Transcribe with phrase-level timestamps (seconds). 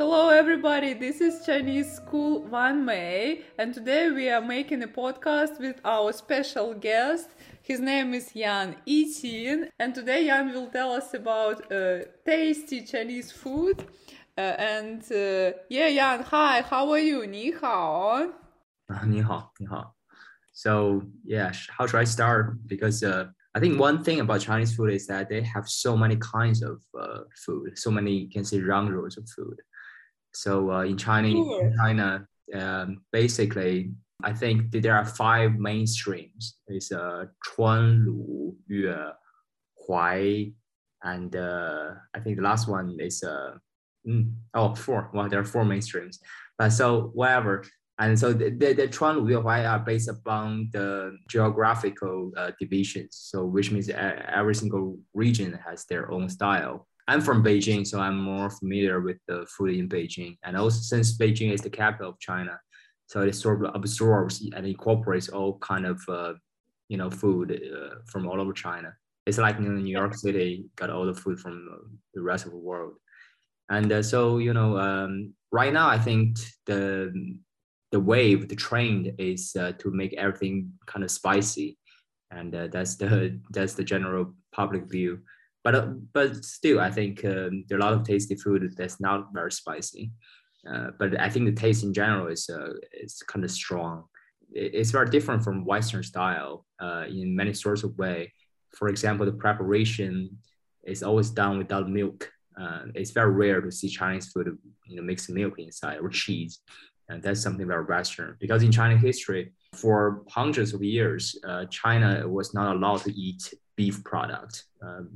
[0.00, 5.60] Hello everybody, this is Chinese School 1 May and today we are making a podcast
[5.60, 7.28] with our special guest.
[7.60, 13.30] His name is Yang YiQing and today Yang will tell us about uh, tasty Chinese
[13.30, 13.84] food.
[14.38, 17.26] Uh, and uh, yeah, Yang, hi, how are you?
[17.26, 18.26] 你好.
[19.06, 19.94] 你好,你好.
[20.52, 22.56] So yeah, how should I start?
[22.66, 26.16] Because uh, I think one thing about Chinese food is that they have so many
[26.16, 29.60] kinds of uh, food, so many you can say genres of food.
[30.32, 31.66] So uh, in China, Sure.
[31.66, 36.52] in China, um, basically, I think there are five mainstreams.
[36.68, 38.94] It's uh, Chuan, Lu, Yue,
[39.88, 40.52] Huai,
[41.02, 43.54] and uh, I think the last one is uh,
[44.06, 45.10] mm, oh four.
[45.14, 46.18] Well, there are four mainstreams.
[46.58, 47.64] But so whatever.
[47.98, 52.50] And so the, the, the Chuan, Lu, Yue, Huai are based upon the geographical uh,
[52.58, 53.16] divisions.
[53.16, 56.86] So which means every single region has their own style.
[57.10, 60.38] I'm from Beijing, so I'm more familiar with the food in Beijing.
[60.44, 62.56] And also since Beijing is the capital of China,
[63.08, 66.34] so it sort of absorbs and incorporates all kind of uh,
[66.88, 68.94] you know food uh, from all over China.
[69.26, 71.54] It's like you know, New York City got all the food from
[72.14, 72.94] the rest of the world.
[73.68, 77.12] And uh, so you know, um, right now I think the
[77.90, 81.76] the wave, the trend is uh, to make everything kind of spicy,
[82.30, 85.18] and uh, that's the that's the general public view
[85.62, 89.00] but uh, but still, I think um, there are a lot of tasty food that's
[89.00, 90.12] not very spicy.
[90.68, 94.04] Uh, but I think the taste in general is uh, is kind of strong.
[94.52, 98.32] It's very different from Western style uh, in many sorts of way.
[98.76, 100.38] For example, the preparation
[100.84, 102.30] is always done without milk.
[102.60, 106.60] Uh, it's very rare to see Chinese food, you know, mix milk inside or cheese,
[107.08, 108.36] and that's something very Western.
[108.40, 113.54] Because in Chinese history, for hundreds of years, uh, China was not allowed to eat
[113.80, 114.54] beef product,
[114.86, 115.06] um,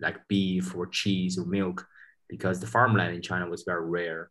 [0.00, 1.86] like beef or cheese or milk,
[2.32, 4.30] because the farmland in China was very rare.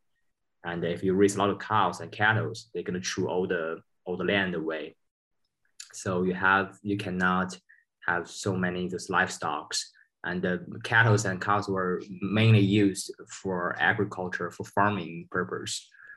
[0.64, 3.82] And if you raise a lot of cows and cattle, they're gonna chew all the
[4.06, 4.96] all the land away.
[6.02, 7.50] So you have you cannot
[8.08, 9.76] have so many those livestock.
[10.24, 10.56] And the
[10.92, 12.02] cattle and cows were
[12.40, 13.06] mainly used
[13.42, 15.74] for agriculture, for farming purpose.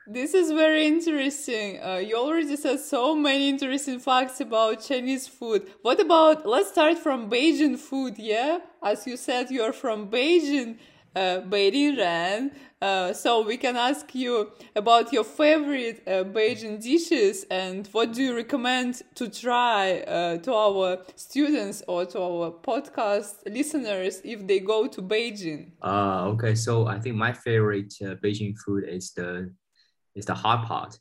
[0.09, 1.83] This is very interesting.
[1.83, 5.69] Uh, you already said so many interesting facts about Chinese food.
[5.81, 8.59] What about, let's start from Beijing food, yeah?
[8.81, 10.77] As you said, you're from Beijing,
[11.13, 12.51] uh, Beijing Ren.
[12.81, 18.23] Uh, so we can ask you about your favorite uh, Beijing dishes and what do
[18.23, 24.61] you recommend to try uh, to our students or to our podcast listeners if they
[24.61, 25.71] go to Beijing?
[25.81, 29.51] Uh, okay, so I think my favorite uh, Beijing food is the
[30.17, 30.91] is the hot pot.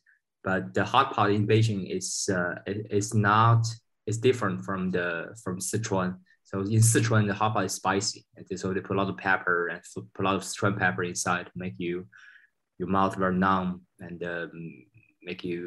[0.50, 3.62] but the hot pot in Beijing is uh, it- it's not
[4.08, 5.08] it's different from the
[5.42, 6.10] from Sichuan.
[6.50, 9.16] So in Sichuan, the hot pot is spicy, and so they put a lot of
[9.28, 9.80] pepper and
[10.14, 11.94] put a lot of Sichuan pepper inside to make you
[12.78, 13.70] your mouth very numb
[14.06, 14.52] and um,
[15.28, 15.58] make you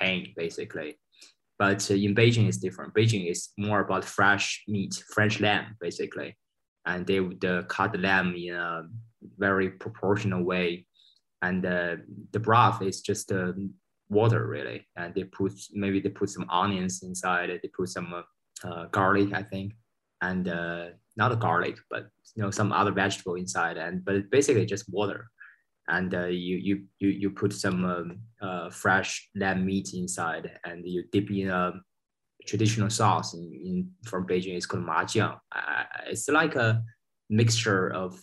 [0.00, 0.90] pain basically.
[1.62, 2.94] But in Beijing, it's different.
[2.94, 6.30] Beijing is more about fresh meat, French lamb basically,
[6.90, 8.82] and they would uh, cut the lamb in a
[9.46, 10.86] very proportional way
[11.42, 11.96] and uh,
[12.32, 13.52] the broth is just uh,
[14.08, 14.86] water really.
[14.96, 19.32] And they put maybe they put some onions inside they put some uh, uh, garlic
[19.32, 19.74] i think.
[20.20, 23.76] And uh, not a garlic but you know some other vegetable inside.
[23.76, 25.30] And but basically just water.
[25.90, 30.50] And uh, you, you you you put some um, fresh lamb meat inside.
[30.64, 31.72] And you dip in a
[32.46, 34.56] traditional sauce in, in from beijing.
[34.56, 35.38] It's called majiang.
[35.54, 36.82] Uh, it's like a
[37.30, 38.20] mixture of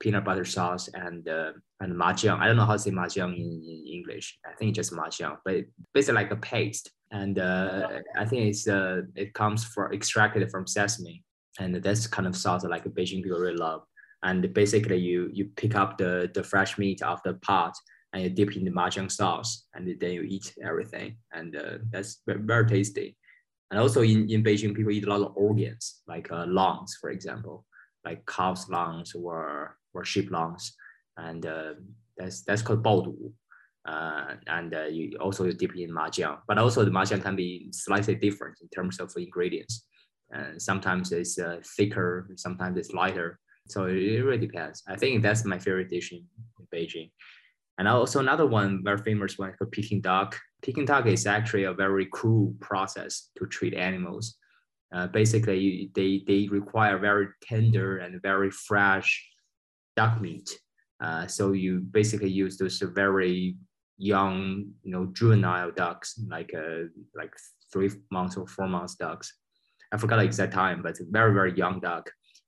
[0.00, 2.38] peanut butter sauce and uh, and majiang.
[2.38, 4.38] I don't know how to say majiang in, in English.
[4.46, 5.64] I think it's just majiang, but
[5.94, 6.90] basically like a paste.
[7.10, 11.24] And uh, I think it's uh, it comes for extracted from sesame,
[11.58, 13.82] and that's kind of sauce that like Beijing people really love.
[14.22, 17.74] And basically, you you pick up the the fresh meat off the pot
[18.12, 22.22] and you dip in the majiang sauce, and then you eat everything, and uh, that's
[22.26, 23.16] very, very tasty.
[23.70, 27.10] And also in, in Beijing, people eat a lot of organs, like uh, lungs, for
[27.10, 27.66] example,
[28.04, 30.72] like cow's lungs or or sheep lungs,
[31.16, 31.74] and uh,
[32.16, 33.16] that's that's called baodu.
[33.84, 38.14] Uh, and uh, you also dip in majiang, but also the majiang can be slightly
[38.14, 39.86] different in terms of ingredients.
[40.30, 43.38] And sometimes it's uh, thicker, sometimes it's lighter.
[43.68, 44.82] So it really depends.
[44.86, 46.22] I think that's my favorite dish in,
[46.58, 47.10] in Beijing.
[47.78, 50.38] And also another one very famous one called Peking duck.
[50.62, 54.36] Peking duck is actually a very cruel process to treat animals.
[54.94, 59.08] Uh, basically, they they require very tender and very fresh
[60.00, 60.48] duck meat.
[61.04, 63.56] Uh, so you basically use those very
[64.12, 64.38] young,
[64.84, 66.84] you know, juvenile ducks, like uh,
[67.20, 67.32] like
[67.72, 69.28] three months or four months ducks.
[69.92, 72.04] I forgot the exact time, but it's a very very young duck,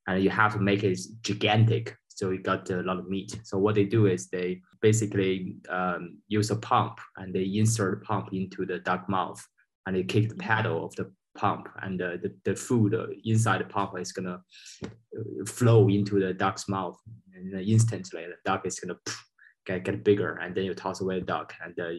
[0.07, 3.33] and you have to make it gigantic so you got a lot of meat.
[3.45, 8.05] So what they do is they basically um, use a pump and they insert the
[8.05, 9.43] pump into the duck mouth
[9.87, 12.95] and they kick the pedal of the pump and uh, the, the food
[13.25, 14.39] inside the pump is gonna
[15.47, 16.99] flow into the duck's mouth
[17.41, 18.99] and instantly the duck is gonna
[19.67, 21.55] get, get bigger and then you toss away the duck.
[21.63, 21.99] And uh,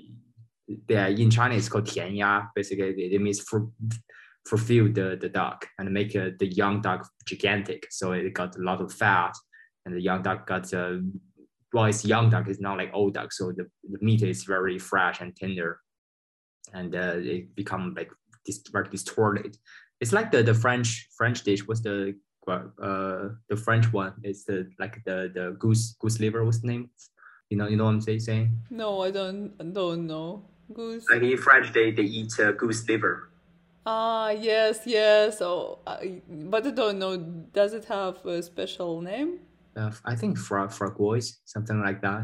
[0.87, 2.47] they in China it's called tianya.
[2.55, 3.67] basically it, it means for,
[4.47, 7.87] fulfill the, the duck and make uh, the young duck gigantic.
[7.89, 9.33] So it got a lot of fat
[9.85, 10.97] and the young duck got uh,
[11.73, 13.31] well it's young duck it's not like old duck.
[13.31, 15.79] So the, the meat is very fresh and tender.
[16.73, 18.11] And uh, it become like
[18.45, 19.57] this very distorted.
[19.99, 22.15] It's like the the french french dish was the
[22.47, 24.13] uh the french one.
[24.23, 26.89] Is the like the the goose goose liver what's the name?
[27.49, 28.57] You know you know what i'm saying?
[28.69, 30.45] No i don't don't know.
[30.73, 31.05] Goose.
[31.11, 33.29] Like in french they they eat uh, goose liver.
[33.85, 35.41] Ah yes yes.
[35.41, 37.17] Oh I, but i don't know.
[37.17, 39.39] Does it have a special name?
[39.75, 42.23] Uh, I think fra fragois, something like that.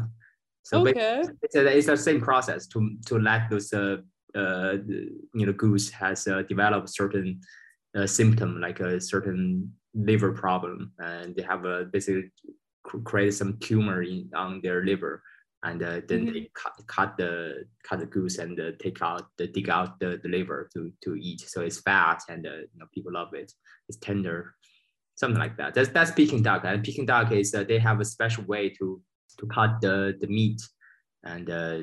[0.62, 1.24] So okay.
[1.42, 3.98] it's, a, it's the same process to to let those uh,
[4.34, 4.76] uh
[5.34, 7.40] you know goose has uh, developed certain
[7.96, 12.30] uh, symptom like a certain liver problem, and they have a basically
[13.04, 15.22] create some tumor in on their liver,
[15.64, 16.32] and uh, then mm-hmm.
[16.32, 20.20] they cut, cut the cut the goose and uh, take out the dig out the,
[20.22, 21.40] the liver to to eat.
[21.40, 23.52] So it's fat, and uh, you know people love it.
[23.88, 24.54] It's tender
[25.18, 25.74] something like that.
[25.74, 26.62] That's that's Peking duck.
[26.64, 29.00] And Peking duck is uh, they have a special way to
[29.38, 30.60] to cut the, the meat,
[31.24, 31.80] and uh,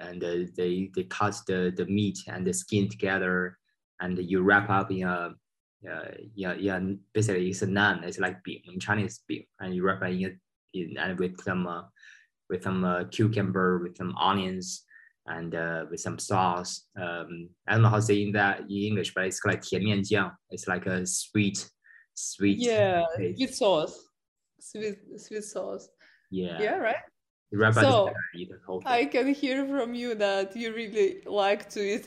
[0.00, 3.58] and uh, they they cut the, the meat and the skin together,
[4.00, 5.34] and you wrap up in a
[5.89, 6.79] uh, yeah yeah
[7.13, 8.03] basically it's a naan.
[8.03, 10.39] It's like bean in Chinese bean, and you wrap it in,
[10.73, 11.83] in and with some uh,
[12.49, 14.83] with some uh, cucumber, with some onions.
[15.25, 18.91] And uh, with some sauce, um, I don't know how to say in that in
[18.91, 20.33] English, but it's like 甜面酱.
[20.49, 21.65] It's like a sweet
[22.13, 22.57] sweet.
[22.59, 23.37] Yeah, taste.
[23.37, 24.09] sweet sauce.
[24.59, 25.87] Sweet sweet sauce.
[26.29, 26.59] Yeah.
[26.59, 27.03] Yeah, right.
[27.72, 28.12] so
[28.84, 32.04] I can hear from you that you really like to eat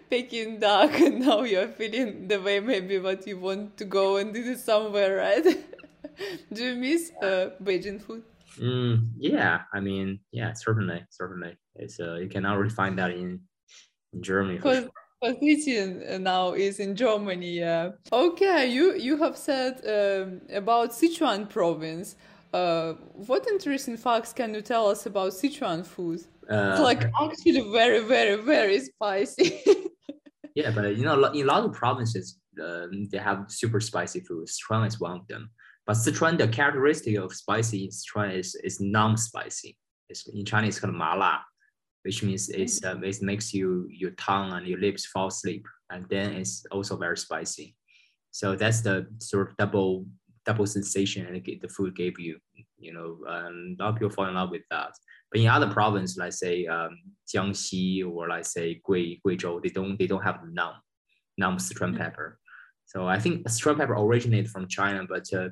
[0.10, 4.36] Peking duck, and now you're feeling the way maybe what you want to go and
[4.36, 5.44] eat it somewhere, right?
[6.52, 8.22] Do you miss uh, Beijing food?
[8.58, 11.56] Mm, yeah, I mean, yeah, certainly, certainly.
[11.74, 13.40] It's uh, you can already find that in
[14.12, 14.90] in Germany Because sure
[15.24, 17.58] position now is in Germany.
[17.58, 17.92] Yeah.
[18.12, 22.16] Okay, you you have said um, about Sichuan province.
[22.54, 26.20] Uh, what interesting facts can you tell us about Sichuan food?
[26.48, 29.60] Uh, it's like actually very, very, very spicy.
[30.54, 34.46] yeah, but you know, in a lot of provinces, um, they have super spicy food.
[34.46, 35.50] Sichuan is one of them.
[35.84, 39.76] But Sichuan, the characteristic of spicy in Sichuan is, is non-spicy.
[40.08, 41.40] It's, in Chinese, it's called mala
[42.04, 46.06] which means it's, um, it makes you your tongue and your lips fall asleep, and
[46.10, 47.74] then it's also very spicy.
[48.30, 50.04] So that's the sort of double
[50.46, 52.38] double sensation and the food gave you.
[52.78, 54.90] You know, um, a lot of people fall in love with that.
[55.30, 56.98] But in other provinces, like say um,
[57.28, 60.74] Jiangxi or like say Gui, Guizhou, they don't they don't have numb
[61.38, 62.38] numb Sichuan pepper.
[62.86, 65.48] So I think Sichuan pepper originated from China, but uh,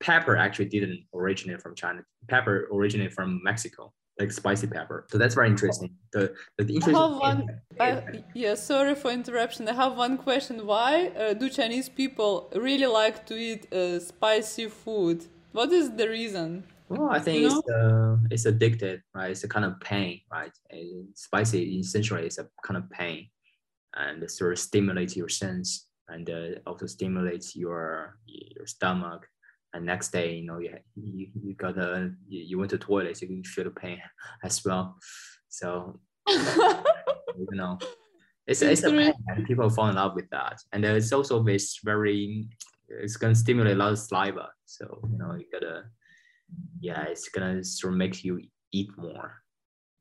[0.00, 2.02] pepper actually didn't originate from China.
[2.28, 5.06] Pepper originated from Mexico like spicy pepper.
[5.10, 5.90] So that's very interesting.
[6.12, 6.96] The the, the interesting.
[6.96, 7.60] I have one.
[7.78, 9.68] I, yeah, sorry for interruption.
[9.68, 10.66] I have one question.
[10.66, 15.24] Why uh, do Chinese people really like to eat uh, spicy food?
[15.52, 16.64] What is the reason?
[16.88, 19.30] Well, I think you it's uh, it's addicted, right?
[19.30, 20.52] It's a kind of pain, right?
[20.70, 23.28] And spicy essentially is a kind of pain,
[23.94, 29.26] and it sort of stimulates your sense and uh, also stimulates your your stomach
[29.76, 33.16] and next day you know you you, you got a you, you went to toilet
[33.16, 34.00] so you feel the pain
[34.44, 34.96] as well.
[35.48, 37.78] So you know
[38.46, 39.12] it's, it's a pain.
[39.28, 40.58] And people fall in love with that.
[40.72, 42.48] And it's also this very
[42.88, 44.48] it's gonna stimulate a lot of saliva.
[44.64, 45.84] So you know you gotta
[46.80, 48.40] yeah it's gonna sort of make you
[48.72, 49.42] eat more.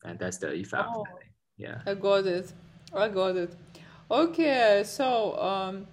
[0.05, 1.05] And that's the effect oh,
[1.57, 1.81] yeah.
[1.85, 2.53] I got it.
[2.93, 3.55] I got it.
[4.09, 5.87] Okay so um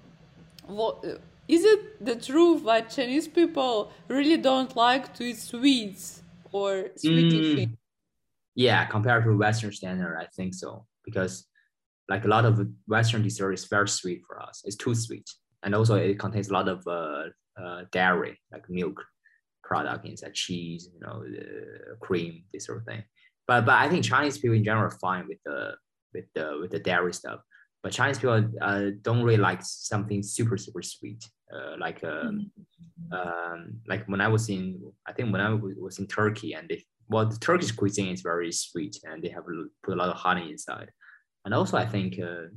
[0.67, 1.05] what
[1.49, 7.41] is it the truth that Chinese people really don't like to eat sweets or sweety
[7.41, 7.77] mm, things?
[8.55, 10.87] Yeah, compared to Western standard, I think so.
[11.05, 11.47] Because
[12.09, 14.63] like a lot of Western dessert is very sweet for us.
[14.65, 15.29] It's too sweet.
[15.63, 17.25] And also it contains a lot of uh,
[17.61, 19.03] uh, dairy, like milk
[19.63, 21.25] product inside, cheese, you know,
[22.01, 23.03] cream, this sort of thing.
[23.47, 25.75] But but I think Chinese people in general are fine with the
[26.15, 27.41] with the with the dairy stuff.
[27.83, 31.25] But Chinese people uh, don't really like something super super sweet.
[31.53, 33.13] Uh, like um, mm-hmm.
[33.13, 36.85] um, like when I was in I think when I was in Turkey and they
[37.09, 39.45] well the Turkish cuisine is very sweet and they have
[39.83, 40.91] put a lot of honey inside,
[41.45, 42.49] and also I think uh,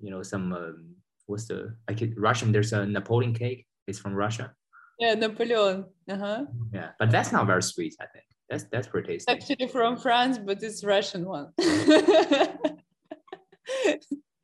[0.00, 0.96] you know some um,
[1.26, 4.52] what's the like Russian there's a Napoleon cake it's from Russia.
[4.98, 5.84] Yeah, Napoleon.
[6.08, 6.44] Uh-huh.
[6.72, 7.94] Yeah, but that's not very sweet.
[8.00, 9.32] I think that's that's pretty tasty.
[9.32, 11.52] Actually from France, but it's Russian one.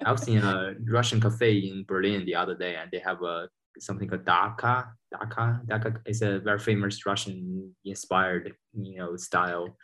[0.09, 3.49] I was in a Russian cafe in Berlin the other day, and they have a
[3.79, 4.89] something called Daka.
[5.13, 5.61] Daka.
[5.69, 9.77] Daka is a very famous Russian inspired, you know, style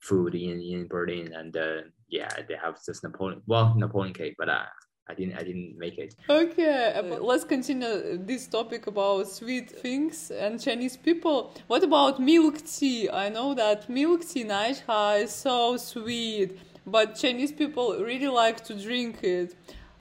[0.00, 3.40] food in in Berlin, and uh, yeah, they have this Napoleon.
[3.46, 4.66] Well, Napoleon cake, but uh,
[5.08, 6.14] I didn't I didn't make it.
[6.28, 11.54] Okay, let's continue this topic about sweet things and Chinese people.
[11.68, 13.08] What about milk tea?
[13.08, 18.74] I know that milk tea Naicha is so sweet, but Chinese people really like to
[18.74, 19.54] drink it.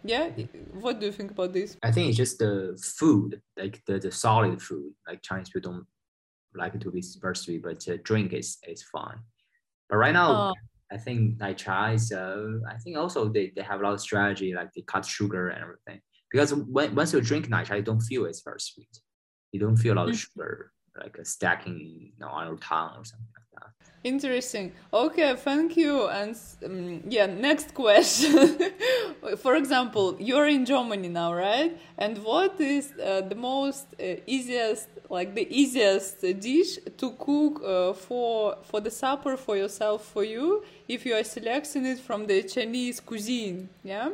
[0.04, 0.30] Yeah,
[0.72, 1.76] what do you think about this?
[1.84, 4.94] I think it's just the food, like the, the solid food.
[5.08, 5.86] Like Chinese people don't
[6.56, 9.20] like it to be very sweet, but uh, drink is is fine.
[9.90, 10.54] But right now, Oh.
[10.92, 12.12] I think Naicha is.
[12.12, 15.50] Uh, I think also they, they have a lot of strategy, like they cut sugar
[15.50, 16.02] and everything.
[16.32, 19.00] Because when, once you drink Naicha, you don't feel it's very sweet.
[19.52, 20.18] You don't feel a lot of Mhm.
[20.20, 23.39] sugar like uh, stacking you know, on your tongue or something like.
[24.04, 24.72] Interesting.
[24.94, 26.08] Okay, thank you.
[26.08, 26.36] And
[26.66, 28.58] um, yeah, next question.
[29.38, 31.78] For example, you're in Germany now, right?
[31.98, 37.94] And what is uh, the most uh, easiest, like the easiest dish to cook uh,
[37.94, 42.44] for for the supper for yourself for you if you are selecting it from the
[42.44, 43.70] Chinese cuisine?
[43.84, 44.12] Yeah.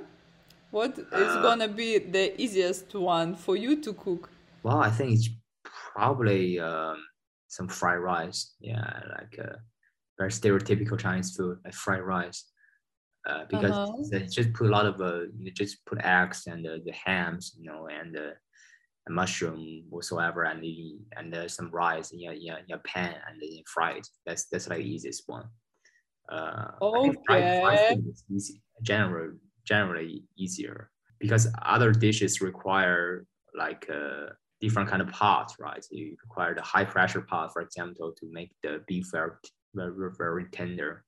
[0.72, 4.30] What is Uh, gonna be the easiest one for you to cook?
[4.64, 5.30] Well, I think it's
[5.96, 6.98] probably um,
[7.56, 8.56] some fried rice.
[8.60, 8.86] Yeah,
[9.18, 9.58] like uh,
[10.20, 12.52] very stereotypical Chinese food, like fried rice.
[13.30, 14.04] Uh, because Uh-huh.
[14.12, 17.56] they just put a lot of uh, you just put eggs and uh, the hams,
[17.58, 18.34] you know, and uh,
[19.10, 23.16] mushroom whatsoever, and the, and uh, some rice in your, in, a, in a pan
[23.28, 24.04] and then fried.
[24.26, 25.48] That's that's like the easiest one.
[26.32, 26.72] Uh,
[27.26, 28.02] fried, fried Okay.
[28.12, 33.26] is easy, generally generally easier because other dishes require
[33.58, 34.30] like a
[34.62, 35.86] different kind of pot, right?
[35.92, 39.32] You require the high pressure pot, for example, to make the beef very
[39.76, 41.04] very, very tender.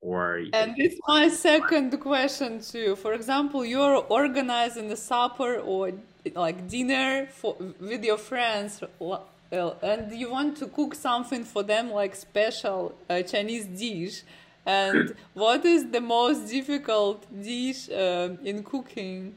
[0.00, 2.96] Or And it's my second question to you.
[2.96, 5.92] For example, you're organizing the supper or
[6.34, 11.90] like dinner for with your friends, uh, and you want to cook something for them,
[11.90, 14.22] like special uh, Chinese dish.
[14.64, 19.34] And what is the most difficult dish uh, in cooking,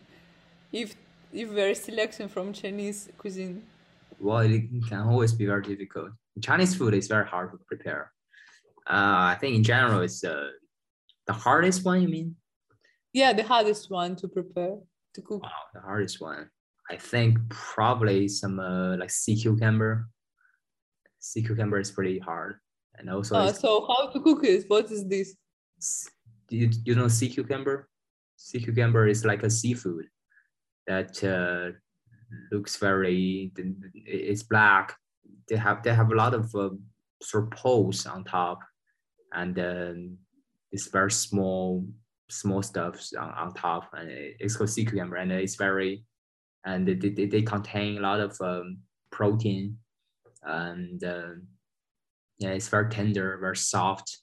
[0.72, 0.96] if
[1.34, 3.64] if we're selecting from Chinese cuisine?
[4.20, 6.12] well, it can always be very difficult.
[6.42, 8.12] Chinese food is very hard to prepare.
[8.88, 10.50] Uh, I think in general, it's uh,
[11.28, 12.02] the hardest one.
[12.02, 12.36] You mean?
[13.14, 14.78] Yeah, the hardest one to prepare
[15.16, 15.44] to cook.
[15.44, 16.50] Wow, the hardest one.
[16.90, 20.08] I think probably some uh, like sea cucumber.
[21.20, 22.56] Sea cucumber is pretty hard,
[22.98, 24.66] and also Uh, so how to cook it?
[24.68, 25.36] What is this?
[26.48, 27.90] do you, you know sea cucumber?
[28.36, 30.06] Sea cucumber is like a seafood
[30.88, 31.78] that uh,
[32.52, 33.52] looks very.
[33.96, 34.96] It's black.
[35.48, 36.70] They have they have a lot of uh,
[37.22, 38.60] sort of poles on top,
[39.34, 40.18] and then
[40.72, 41.86] it's very small
[42.30, 46.04] small stuffs on, on top, and it's called sea cucumber, and it's very
[46.64, 48.78] and they, they, they contain a lot of um,
[49.12, 49.78] protein
[50.44, 51.44] and um
[52.40, 54.20] yeah it's very tender very soft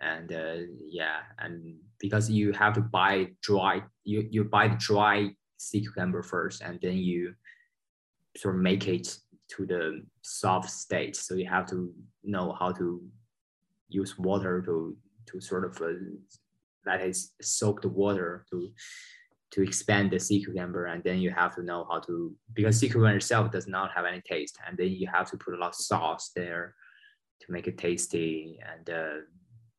[0.00, 5.30] and uh, yeah and because you have to buy dry you, you buy the dry
[5.56, 7.34] sea cucumber first and then you
[8.36, 9.16] sort of make it
[9.48, 11.16] to the soft state.
[11.16, 11.92] So you have to
[12.24, 13.02] know how to
[13.88, 14.96] use water to
[15.26, 18.70] to sort of uh, soak the water to
[19.52, 22.88] to expand the sea cucumber and then you have to know how to because sea
[22.88, 25.68] cucumber itself does not have any taste and then you have to put a lot
[25.68, 26.74] of sauce there
[27.40, 29.20] to make it tasty and uh,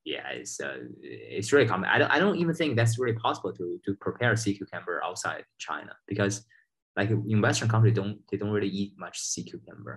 [0.08, 3.52] yeah it's uh, it's really common I don't, I don't even think that's really possible
[3.60, 6.46] to to prepare sea cucumber outside china because
[6.96, 9.96] like in western country don't they don't really eat much sea cucumber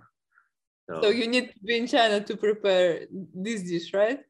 [0.89, 4.21] so, So you need to be in China to prepare this dish, right?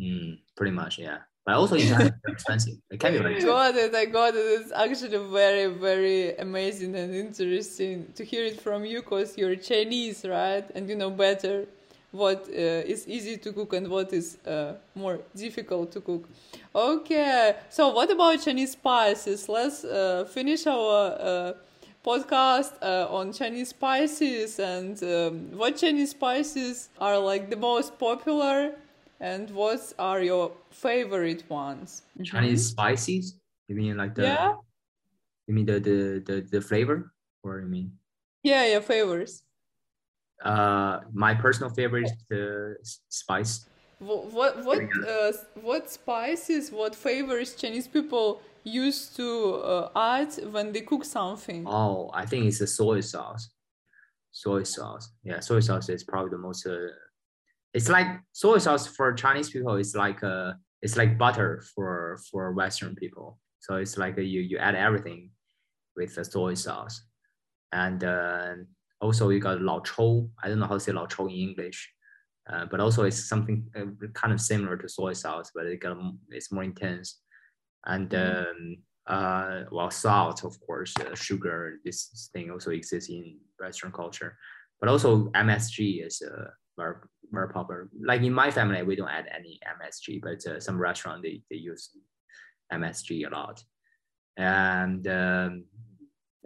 [0.00, 3.54] mm, pretty much yeah but also in china it's expensive it can be very expensive.
[3.54, 4.46] Got it, I got it.
[4.58, 10.24] It's actually very, very amazing and interesting to hear it from you because you're Chinese,
[10.24, 10.66] right?
[10.74, 11.66] And you know better
[12.14, 16.28] what uh, is easy to cook and what is uh, more difficult to cook.
[16.74, 19.48] Okay, so what about Chinese spices?
[19.48, 21.52] Let's uh, finish our uh,
[22.04, 28.72] podcast uh, on Chinese spices and um, what Chinese spices are like the most popular
[29.20, 32.02] and what are your favorite ones?
[32.24, 33.34] chinese spices
[33.68, 34.52] you mean like the Yeah.
[35.46, 37.92] you mean the the the, the flavor or you mean
[38.42, 39.42] Yeah, yeah, favors.
[40.44, 42.76] Uh my personal favorite is the
[43.08, 43.66] spice
[43.98, 45.32] What what what, uh,
[45.62, 49.28] what spices, what flavors Chinese people used to
[49.72, 51.64] uh, add when they cook something?
[51.66, 53.50] oh i think it's the soy sauce
[54.34, 55.10] soy sauce.
[55.22, 56.66] Yeah, soy sauce is probably the most.
[56.66, 56.88] Uh,
[57.72, 59.76] it's like soy sauce for Chinese people.
[59.76, 63.38] It's like uh, it's like butter for for Western people.
[63.60, 65.30] So it's like a, you you add everything
[65.96, 67.02] with the soy sauce,
[67.72, 68.54] and uh,
[69.04, 70.30] also you got lao chou.
[70.42, 71.92] I don't know how to say lao chou in English,
[72.50, 75.96] uh, but also it's something uh, kind of similar to soy sauce, but it got
[76.30, 77.20] it's more intense,
[77.84, 78.10] and.
[78.10, 78.46] Mm.
[78.48, 84.36] Um, uh, well, salt, of course, uh, sugar, this thing also exists in Western culture,
[84.80, 86.46] but also MSG is uh,
[86.78, 86.96] very,
[87.30, 87.90] very popular.
[88.02, 91.56] Like in my family, we don't add any MSG, but uh, some restaurant, they, they
[91.56, 91.90] use
[92.72, 93.62] MSG a lot.
[94.36, 95.64] And um,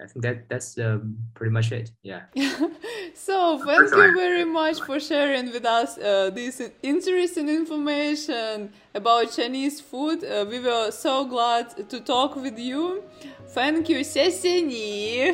[0.01, 1.92] I think that that's um, pretty much it.
[2.01, 2.24] Yeah.
[3.13, 9.80] so thank you very much for sharing with us uh, this interesting information about Chinese
[9.80, 10.24] food.
[10.24, 13.03] Uh, we were so glad to talk with you.
[13.50, 15.32] Thank you, 谢谢你.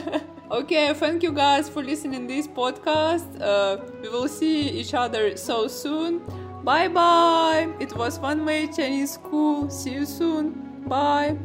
[0.49, 3.27] okay, thank you guys for listening this podcast.
[3.41, 6.21] Uh, we will see each other so soon.
[6.63, 7.67] Bye bye.
[7.79, 9.69] It was One Way Chinese School.
[9.69, 10.53] See you soon.
[10.87, 11.35] Bye.